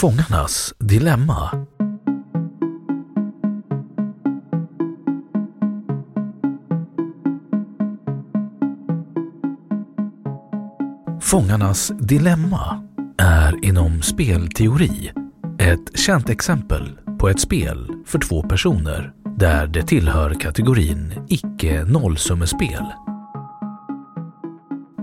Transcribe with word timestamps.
Fångarnas 0.00 0.74
dilemma 0.78 1.66
Fångarnas 11.20 11.92
dilemma 11.98 12.82
är 13.18 13.64
inom 13.64 14.02
spelteori 14.02 15.12
ett 15.58 15.98
känt 15.98 16.28
exempel 16.28 16.98
på 17.18 17.28
ett 17.28 17.40
spel 17.40 17.88
för 18.06 18.18
två 18.18 18.42
personer 18.42 19.12
där 19.36 19.66
det 19.66 19.82
tillhör 19.82 20.34
kategorin 20.34 21.14
icke-nollsummespel. 21.28 22.84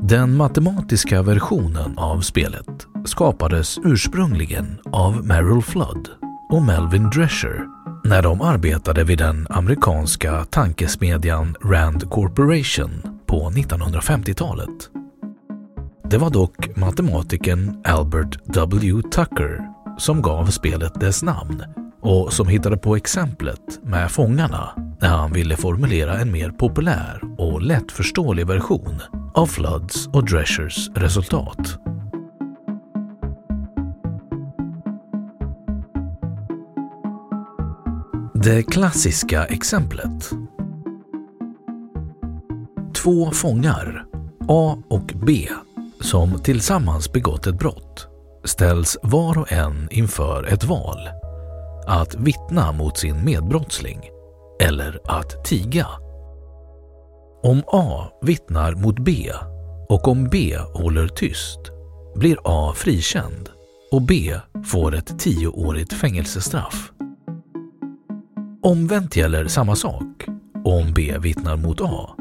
Den 0.01 0.35
matematiska 0.35 1.21
versionen 1.21 1.97
av 1.97 2.21
spelet 2.21 2.88
skapades 3.06 3.80
ursprungligen 3.84 4.80
av 4.92 5.25
Merrill 5.25 5.61
Flood 5.61 6.09
och 6.50 6.61
Melvin 6.61 7.09
Drescher 7.09 7.66
när 8.03 8.22
de 8.22 8.42
arbetade 8.42 9.03
vid 9.03 9.17
den 9.17 9.47
amerikanska 9.50 10.45
tankesmedjan 10.45 11.56
Rand 11.63 12.09
Corporation 12.09 13.02
på 13.25 13.52
1950-talet. 13.52 14.90
Det 16.09 16.18
var 16.18 16.29
dock 16.29 16.78
matematikern 16.78 17.81
Albert 17.84 18.40
W. 18.46 19.02
Tucker 19.02 19.59
som 19.97 20.22
gav 20.22 20.46
spelet 20.46 21.00
dess 21.00 21.24
namn 21.24 21.63
och 22.02 22.34
som 22.34 22.47
hittade 22.47 22.78
på 22.78 22.96
exemplet 22.96 23.79
med 23.84 24.12
fångarna 24.12 24.69
när 25.02 25.09
han 25.09 25.34
ville 25.34 25.58
formulera 25.58 26.19
en 26.19 26.31
mer 26.31 26.50
populär 26.50 27.22
och 27.38 27.62
lättförståelig 27.62 28.47
version 28.47 29.02
av 29.34 29.46
Floods 29.46 30.08
och 30.08 30.25
Dreschers 30.25 30.90
resultat. 30.96 31.84
Det 38.45 38.63
klassiska 38.63 39.45
exemplet. 39.45 40.29
Två 42.95 43.31
fångar, 43.31 44.06
A 44.47 44.78
och 44.89 45.13
B, 45.25 45.47
som 46.01 46.44
tillsammans 46.44 47.11
begått 47.11 47.47
ett 47.47 47.59
brott 47.59 48.07
ställs 48.44 48.97
var 49.03 49.38
och 49.38 49.51
en 49.51 49.88
inför 49.91 50.44
ett 50.44 50.63
val. 50.63 50.97
Att 51.88 52.16
vittna 52.16 52.72
mot 52.72 52.97
sin 52.97 53.25
medbrottsling 53.25 54.09
eller 54.61 55.00
att 55.05 55.45
tiga. 55.45 55.88
Om 57.44 57.63
A 57.67 58.07
vittnar 58.22 58.75
mot 58.75 59.00
B 59.00 59.31
och 59.89 60.07
om 60.07 60.23
B 60.23 60.57
håller 60.73 61.07
tyst 61.07 61.59
blir 62.16 62.38
A 62.44 62.73
frikänd 62.75 63.50
och 63.91 64.01
B 64.01 64.35
får 64.66 64.95
ett 64.95 65.19
tioårigt 65.19 65.94
fängelsestraff. 65.94 66.91
Omvänt 68.66 69.16
gäller 69.16 69.48
samma 69.48 69.76
sak 69.76 70.26
om 70.64 70.94
B 70.94 71.18
vittnar 71.20 71.58
mot 71.58 71.81
A. 71.81 72.16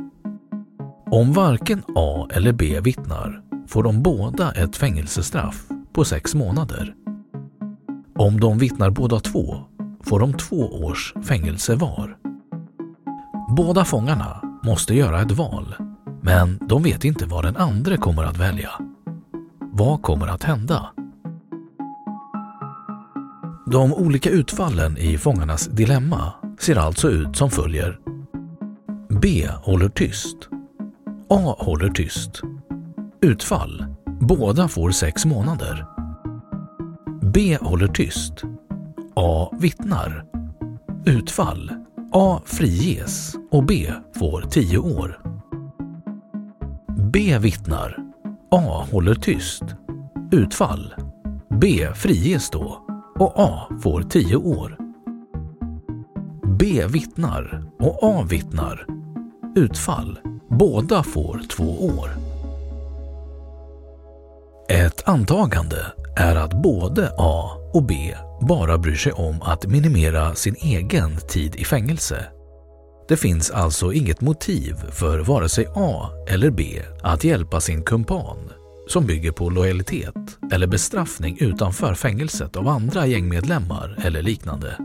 Om 1.10 1.32
varken 1.32 1.82
A 1.94 2.28
eller 2.30 2.52
B 2.52 2.80
vittnar 2.80 3.42
får 3.68 3.82
de 3.82 4.02
båda 4.02 4.52
ett 4.52 4.76
fängelsestraff 4.76 5.66
på 5.92 6.04
sex 6.04 6.34
månader. 6.34 6.94
Om 8.16 8.40
de 8.40 8.58
vittnar 8.58 8.90
båda 8.90 9.20
två 9.20 9.56
får 10.02 10.20
de 10.20 10.32
två 10.32 10.84
års 10.84 11.14
fängelse 11.24 11.74
var. 11.74 12.16
Båda 13.56 13.84
fångarna 13.84 14.58
måste 14.64 14.94
göra 14.94 15.22
ett 15.22 15.32
val, 15.32 15.74
men 16.22 16.58
de 16.68 16.82
vet 16.82 17.04
inte 17.04 17.26
vad 17.26 17.44
den 17.44 17.56
andra 17.56 17.96
kommer 17.96 18.24
att 18.24 18.38
välja. 18.38 18.70
Vad 19.58 20.02
kommer 20.02 20.26
att 20.26 20.42
hända? 20.42 20.90
De 23.66 23.94
olika 23.94 24.30
utfallen 24.30 24.98
i 24.98 25.18
fångarnas 25.18 25.66
dilemma 25.66 26.32
ser 26.58 26.76
alltså 26.76 27.08
ut 27.10 27.36
som 27.36 27.50
följer. 27.50 27.98
B 29.20 29.48
håller 29.62 29.88
tyst. 29.88 30.36
A 31.28 31.56
håller 31.58 31.88
tyst. 31.90 32.40
Utfall. 33.22 33.84
Båda 34.20 34.68
får 34.68 34.90
sex 34.90 35.24
månader. 35.24 35.86
B 37.34 37.58
håller 37.60 37.88
tyst. 37.88 38.42
A 39.14 39.56
vittnar. 39.60 40.24
Utfall. 41.06 41.70
A 42.12 42.40
friges 42.44 43.34
och 43.50 43.64
B 43.64 43.92
får 44.18 44.42
tio 44.42 44.78
år. 44.78 45.20
B 47.12 47.38
vittnar. 47.38 47.98
A 48.50 48.86
håller 48.90 49.14
tyst. 49.14 49.64
Utfall. 50.30 50.94
B 51.60 51.88
friges 51.94 52.50
då 52.50 52.83
och 53.18 53.32
A 53.36 53.68
får 53.82 54.02
10 54.02 54.36
år. 54.36 54.76
B 56.58 56.84
vittnar 56.88 57.62
och 57.80 57.98
A 58.02 58.26
vittnar. 58.30 58.86
Utfall. 59.56 60.18
Båda 60.48 61.02
får 61.02 61.40
2 61.50 61.64
år. 61.64 62.10
Ett 64.68 65.08
antagande 65.08 65.76
är 66.16 66.36
att 66.36 66.62
både 66.62 67.12
A 67.18 67.50
och 67.74 67.82
B 67.82 68.14
bara 68.40 68.78
bryr 68.78 68.94
sig 68.94 69.12
om 69.12 69.42
att 69.42 69.66
minimera 69.66 70.34
sin 70.34 70.54
egen 70.54 71.16
tid 71.28 71.56
i 71.56 71.64
fängelse. 71.64 72.26
Det 73.08 73.16
finns 73.16 73.50
alltså 73.50 73.92
inget 73.92 74.20
motiv 74.20 74.74
för 74.90 75.18
vare 75.18 75.48
sig 75.48 75.66
A 75.74 76.08
eller 76.28 76.50
B 76.50 76.82
att 77.02 77.24
hjälpa 77.24 77.60
sin 77.60 77.82
kumpan 77.82 78.36
som 78.88 79.06
bygger 79.06 79.32
på 79.32 79.50
lojalitet 79.50 80.38
eller 80.52 80.66
bestraffning 80.66 81.36
utanför 81.40 81.94
fängelset 81.94 82.56
av 82.56 82.68
andra 82.68 83.06
gängmedlemmar 83.06 83.98
eller 83.98 84.22
liknande. 84.22 84.78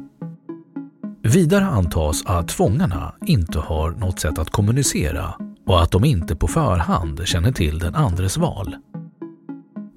Vidare 1.23 1.65
antas 1.65 2.23
att 2.25 2.51
fångarna 2.51 3.15
inte 3.25 3.59
har 3.59 3.91
något 3.91 4.19
sätt 4.19 4.39
att 4.39 4.49
kommunicera 4.49 5.33
och 5.65 5.81
att 5.81 5.91
de 5.91 6.05
inte 6.05 6.35
på 6.35 6.47
förhand 6.47 7.27
känner 7.27 7.51
till 7.51 7.79
den 7.79 7.95
andres 7.95 8.37
val. 8.37 8.75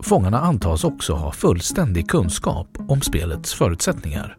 Fångarna 0.03 0.41
antas 0.41 0.85
också 0.85 1.13
ha 1.13 1.33
fullständig 1.33 2.09
kunskap 2.09 2.69
om 2.89 3.01
spelets 3.01 3.55
förutsättningar. 3.55 4.37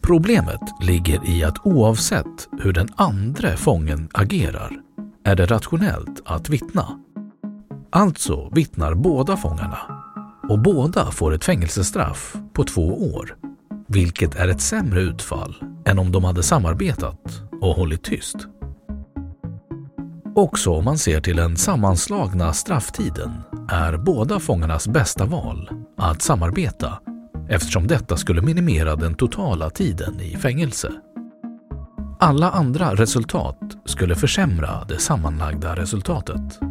Problemet 0.00 0.60
ligger 0.80 1.28
i 1.30 1.44
att 1.44 1.66
oavsett 1.66 2.48
hur 2.62 2.72
den 2.72 2.88
andra 2.96 3.56
fången 3.56 4.08
agerar 4.12 4.70
är 5.24 5.36
det 5.36 5.46
rationellt 5.46 6.22
att 6.24 6.48
vittna. 6.48 7.00
Alltså 7.92 8.48
vittnar 8.52 8.94
båda 8.94 9.36
fångarna 9.36 9.78
och 10.48 10.58
båda 10.58 11.10
får 11.10 11.34
ett 11.34 11.44
fängelsestraff 11.44 12.36
på 12.52 12.64
två 12.64 13.14
år, 13.14 13.36
vilket 13.88 14.34
är 14.34 14.48
ett 14.48 14.60
sämre 14.60 15.00
utfall 15.00 15.54
än 15.84 15.98
om 15.98 16.12
de 16.12 16.24
hade 16.24 16.42
samarbetat 16.42 17.42
och 17.60 17.74
hållit 17.74 18.02
tyst. 18.02 18.36
Också 20.34 20.70
om 20.70 20.84
man 20.84 20.98
ser 20.98 21.20
till 21.20 21.36
den 21.36 21.56
sammanslagna 21.56 22.52
strafftiden 22.52 23.30
är 23.68 23.96
båda 23.96 24.40
fångarnas 24.40 24.88
bästa 24.88 25.24
val 25.24 25.70
att 25.96 26.22
samarbeta 26.22 26.98
eftersom 27.48 27.86
detta 27.86 28.16
skulle 28.16 28.42
minimera 28.42 28.96
den 28.96 29.14
totala 29.14 29.70
tiden 29.70 30.20
i 30.20 30.36
fängelse. 30.36 30.92
Alla 32.20 32.50
andra 32.50 32.94
resultat 32.94 33.58
skulle 33.84 34.14
försämra 34.14 34.84
det 34.88 34.98
sammanlagda 34.98 35.76
resultatet. 35.76 36.69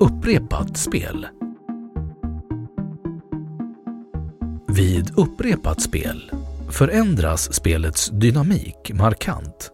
Upprepat 0.00 0.76
spel 0.76 1.26
Vid 4.68 5.18
upprepat 5.18 5.80
spel 5.80 6.30
förändras 6.70 7.54
spelets 7.54 8.10
dynamik 8.10 8.92
markant. 8.94 9.70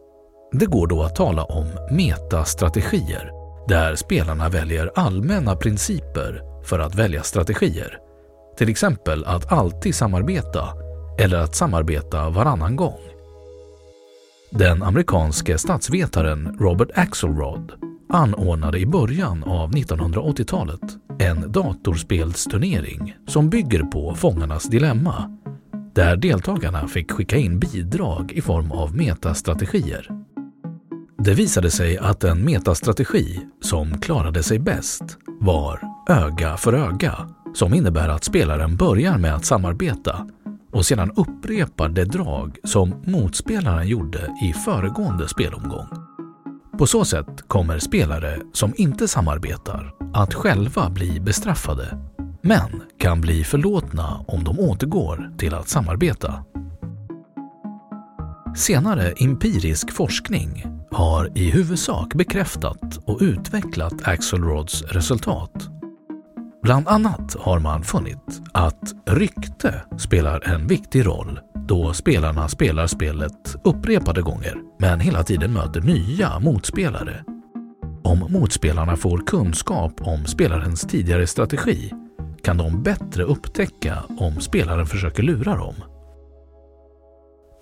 Det 0.52 0.66
går 0.66 0.86
då 0.86 1.02
att 1.02 1.16
tala 1.16 1.44
om 1.44 1.66
metastrategier 1.90 3.30
där 3.69 3.94
spelarna 3.94 4.48
väljer 4.48 4.90
allmänna 4.94 5.56
principer 5.56 6.42
för 6.64 6.78
att 6.78 6.94
välja 6.94 7.22
strategier. 7.22 7.98
Till 8.56 8.68
exempel 8.68 9.25
att 9.25 9.52
alltid 9.52 9.94
samarbeta 9.94 10.68
eller 11.18 11.38
att 11.38 11.54
samarbeta 11.54 12.30
varannan 12.30 12.76
gång. 12.76 13.00
Den 14.50 14.82
amerikanske 14.82 15.58
statsvetaren 15.58 16.56
Robert 16.60 16.90
Axelrod 16.94 17.91
anordnade 18.12 18.79
i 18.79 18.87
början 18.87 19.44
av 19.44 19.70
1980-talet 19.70 20.81
en 21.19 21.53
datorspelsturnering 21.53 23.17
som 23.26 23.50
bygger 23.50 23.82
på 23.82 24.14
Fångarnas 24.14 24.64
dilemma 24.64 25.38
där 25.94 26.17
deltagarna 26.17 26.88
fick 26.88 27.11
skicka 27.12 27.37
in 27.37 27.59
bidrag 27.59 28.32
i 28.32 28.41
form 28.41 28.73
av 28.73 28.97
metastrategier. 28.97 30.09
Det 31.19 31.35
visade 31.35 31.70
sig 31.70 31.99
att 31.99 32.25
en 32.25 32.44
metastrategi 32.44 33.41
som 33.61 34.00
klarade 34.00 34.43
sig 34.43 34.59
bäst 34.59 35.03
var 35.41 35.81
öga 36.09 36.56
för 36.56 36.73
öga 36.73 37.29
som 37.55 37.75
innebär 37.75 38.09
att 38.09 38.25
spelaren 38.25 38.76
börjar 38.76 39.19
med 39.19 39.35
att 39.35 39.44
samarbeta 39.44 40.26
och 40.73 40.87
sedan 40.87 41.12
upprepar 41.17 41.88
det 41.88 42.05
drag 42.05 42.59
som 42.64 42.94
motspelaren 43.06 43.88
gjorde 43.88 44.35
i 44.43 44.53
föregående 44.53 45.29
spelomgång. 45.29 46.01
På 46.78 46.86
så 46.86 47.04
sätt 47.04 47.42
kommer 47.48 47.78
spelare 47.78 48.38
som 48.52 48.74
inte 48.76 49.08
samarbetar 49.08 49.94
att 50.14 50.34
själva 50.34 50.90
bli 50.90 51.20
bestraffade 51.20 51.98
men 52.42 52.82
kan 52.98 53.20
bli 53.20 53.44
förlåtna 53.44 54.24
om 54.26 54.44
de 54.44 54.60
återgår 54.60 55.30
till 55.38 55.54
att 55.54 55.69
samarbeta. 55.69 56.44
Senare 58.56 59.12
empirisk 59.12 59.92
forskning 59.92 60.66
har 60.90 61.38
i 61.38 61.50
huvudsak 61.50 62.14
bekräftat 62.14 62.98
och 63.04 63.18
utvecklat 63.20 64.08
Axelrods 64.08 64.82
resultat. 64.82 65.68
Bland 66.62 66.88
annat 66.88 67.36
har 67.40 67.58
man 67.58 67.82
funnit 67.82 68.42
att 68.52 68.94
rykte 69.06 69.82
spelar 69.98 70.48
en 70.48 70.66
viktig 70.66 71.06
roll 71.06 71.40
då 71.69 71.93
spelarna 71.93 72.49
spelar 72.49 72.87
spelet 72.87 73.56
upprepade 73.64 74.23
gånger 74.23 74.56
men 74.79 75.00
hela 75.00 75.23
tiden 75.23 75.53
möter 75.53 75.81
nya 75.81 76.38
motspelare. 76.38 77.25
Om 78.05 78.19
motspelarna 78.32 78.97
får 78.97 79.26
kunskap 79.26 80.00
om 80.00 80.25
spelarens 80.26 80.81
tidigare 80.81 81.26
strategi 81.26 81.93
kan 82.44 82.56
de 82.56 82.82
bättre 82.82 83.23
upptäcka 83.23 83.99
om 84.19 84.41
spelaren 84.41 84.87
försöker 84.87 85.23
lura 85.23 85.56
dem. 85.56 85.75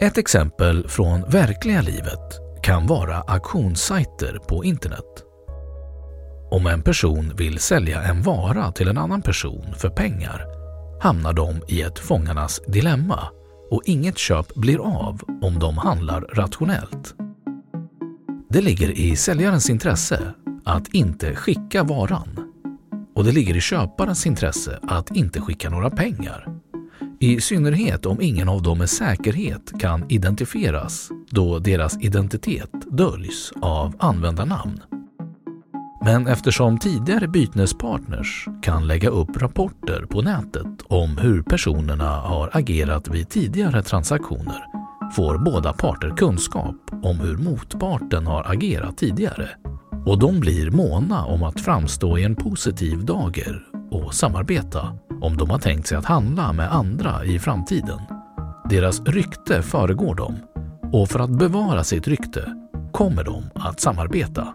Ett 0.00 0.18
exempel 0.18 0.88
från 0.88 1.22
verkliga 1.30 1.80
livet 1.80 2.40
kan 2.62 2.86
vara 2.86 3.16
auktionssajter 3.16 4.38
på 4.48 4.64
internet. 4.64 5.24
Om 6.50 6.66
en 6.66 6.82
person 6.82 7.32
vill 7.36 7.58
sälja 7.58 8.02
en 8.02 8.22
vara 8.22 8.72
till 8.72 8.88
en 8.88 8.98
annan 8.98 9.22
person 9.22 9.74
för 9.76 9.88
pengar 9.88 10.46
hamnar 11.00 11.32
de 11.32 11.62
i 11.68 11.82
ett 11.82 11.98
fångarnas 11.98 12.60
dilemma 12.66 13.28
och 13.70 13.82
inget 13.84 14.18
köp 14.18 14.54
blir 14.54 14.78
av 14.78 15.22
om 15.42 15.58
de 15.58 15.78
handlar 15.78 16.20
rationellt. 16.20 17.14
Det 18.48 18.60
ligger 18.60 18.90
i 18.90 19.16
säljarens 19.16 19.70
intresse 19.70 20.34
att 20.64 20.88
inte 20.94 21.34
skicka 21.34 21.82
varan 21.82 22.50
och 23.14 23.24
det 23.24 23.32
ligger 23.32 23.56
i 23.56 23.60
köparens 23.60 24.26
intresse 24.26 24.78
att 24.82 25.16
inte 25.16 25.40
skicka 25.40 25.70
några 25.70 25.90
pengar. 25.90 26.60
I 27.18 27.40
synnerhet 27.40 28.06
om 28.06 28.20
ingen 28.20 28.48
av 28.48 28.62
dem 28.62 28.78
med 28.78 28.90
säkerhet 28.90 29.72
kan 29.80 30.10
identifieras 30.10 31.08
då 31.30 31.58
deras 31.58 31.98
identitet 32.00 32.70
döljs 32.90 33.52
av 33.60 33.94
användarnamn. 33.98 34.80
Men 36.04 36.26
eftersom 36.26 36.78
tidigare 36.78 37.28
bytespartners 37.28 38.46
kan 38.62 38.86
lägga 38.86 39.08
upp 39.08 39.42
rapporter 39.42 40.04
på 40.10 40.22
nätet 40.22 40.82
om 40.88 41.18
hur 41.18 41.42
personerna 41.42 42.10
har 42.10 42.50
agerat 42.52 43.08
vid 43.08 43.28
tidigare 43.28 43.82
transaktioner 43.82 44.64
får 45.16 45.38
båda 45.38 45.72
parter 45.72 46.10
kunskap 46.10 46.76
om 47.02 47.20
hur 47.20 47.36
motparten 47.36 48.26
har 48.26 48.52
agerat 48.52 48.98
tidigare 48.98 49.48
och 50.06 50.18
de 50.18 50.40
blir 50.40 50.70
måna 50.70 51.24
om 51.24 51.42
att 51.42 51.60
framstå 51.60 52.18
i 52.18 52.24
en 52.24 52.36
positiv 52.36 53.04
dager 53.04 53.62
och 53.90 54.14
samarbeta 54.14 54.98
om 55.20 55.36
de 55.36 55.50
har 55.50 55.58
tänkt 55.58 55.86
sig 55.86 55.98
att 55.98 56.04
handla 56.04 56.52
med 56.52 56.74
andra 56.74 57.24
i 57.24 57.38
framtiden. 57.38 58.00
Deras 58.70 59.00
rykte 59.00 59.62
föregår 59.62 60.14
dem 60.14 60.36
och 60.92 61.08
för 61.08 61.18
att 61.20 61.38
bevara 61.38 61.84
sitt 61.84 62.08
rykte 62.08 62.54
kommer 62.92 63.24
de 63.24 63.50
att 63.54 63.80
samarbeta. 63.80 64.54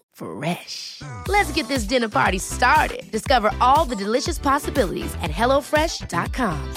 Fresh. 0.13 1.01
Let's 1.27 1.51
get 1.53 1.67
this 1.67 1.83
dinner 1.83 2.09
party 2.09 2.39
started. 2.39 3.11
Discover 3.11 3.51
all 3.59 3.85
the 3.85 3.95
delicious 3.95 4.39
possibilities 4.39 5.13
at 5.21 5.31
hellofresh.com. 5.31 6.73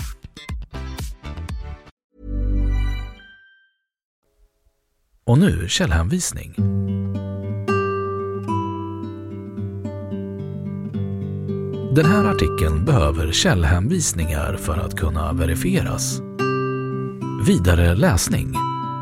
Och 5.26 5.38
nu 5.38 5.68
källhänvisning. 5.68 6.54
Den 11.94 12.04
här 12.04 12.24
artikeln 12.24 12.84
behöver 12.84 13.32
källhänvisningar 13.32 14.56
för 14.56 14.78
att 14.78 14.94
kunna 14.96 15.32
verifieras. 15.32 16.20
Vidare 17.46 17.94
läsning. 17.94 18.54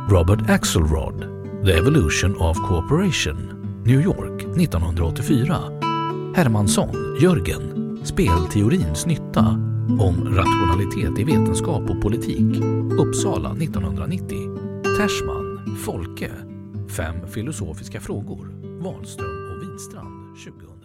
Robert 0.09 0.51
Axelrod, 0.51 1.21
The 1.65 1.73
Evolution 1.73 2.37
of 2.37 2.57
Cooperation 2.57 3.62
New 3.85 4.01
York 4.01 4.43
1984. 4.43 5.57
Hermansson, 6.37 7.19
Jörgen. 7.21 7.99
Spelteorins 8.05 9.07
nytta. 9.07 9.41
Om 10.01 10.29
rationalitet 10.37 11.19
i 11.19 11.25
vetenskap 11.25 11.91
och 11.91 12.03
politik. 12.03 12.62
Uppsala 12.99 13.53
1990. 13.53 14.37
Tersman, 14.99 15.77
Folke. 15.85 16.31
Fem 16.97 17.29
filosofiska 17.29 18.01
frågor. 18.01 18.49
Wahlström 18.83 19.51
och 19.51 19.62
Widstrand 19.62 20.37
2000. 20.37 20.82